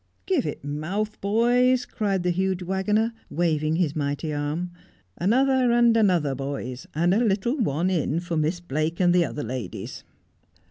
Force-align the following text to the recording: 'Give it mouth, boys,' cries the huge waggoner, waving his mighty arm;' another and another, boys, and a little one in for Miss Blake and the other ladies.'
'Give 0.25 0.47
it 0.47 0.63
mouth, 0.63 1.21
boys,' 1.21 1.85
cries 1.85 2.21
the 2.21 2.31
huge 2.31 2.63
waggoner, 2.63 3.13
waving 3.29 3.75
his 3.75 3.95
mighty 3.95 4.33
arm;' 4.33 4.71
another 5.19 5.71
and 5.71 5.95
another, 5.95 6.33
boys, 6.33 6.87
and 6.95 7.13
a 7.13 7.23
little 7.23 7.57
one 7.59 7.91
in 7.91 8.19
for 8.19 8.35
Miss 8.35 8.59
Blake 8.61 8.99
and 8.99 9.13
the 9.13 9.25
other 9.25 9.43
ladies.' 9.43 10.03